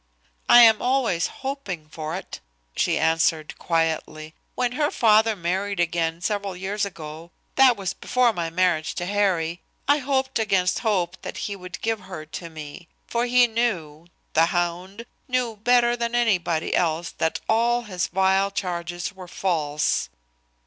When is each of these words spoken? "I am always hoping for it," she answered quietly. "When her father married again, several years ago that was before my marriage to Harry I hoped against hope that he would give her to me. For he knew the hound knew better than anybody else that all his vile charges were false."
"I 0.49 0.61
am 0.63 0.81
always 0.81 1.27
hoping 1.27 1.87
for 1.87 2.15
it," 2.15 2.39
she 2.75 2.97
answered 2.97 3.59
quietly. 3.59 4.33
"When 4.55 4.71
her 4.71 4.89
father 4.89 5.35
married 5.35 5.79
again, 5.79 6.21
several 6.21 6.57
years 6.57 6.85
ago 6.85 7.29
that 7.53 7.77
was 7.77 7.93
before 7.93 8.33
my 8.33 8.49
marriage 8.49 8.95
to 8.95 9.05
Harry 9.05 9.61
I 9.87 9.99
hoped 9.99 10.39
against 10.39 10.79
hope 10.79 11.21
that 11.21 11.37
he 11.45 11.55
would 11.55 11.79
give 11.81 11.99
her 11.99 12.25
to 12.25 12.49
me. 12.49 12.87
For 13.05 13.27
he 13.27 13.45
knew 13.45 14.07
the 14.33 14.47
hound 14.47 15.05
knew 15.27 15.57
better 15.57 15.95
than 15.95 16.15
anybody 16.15 16.75
else 16.75 17.11
that 17.19 17.39
all 17.47 17.83
his 17.83 18.07
vile 18.07 18.49
charges 18.49 19.13
were 19.13 19.27
false." 19.27 20.09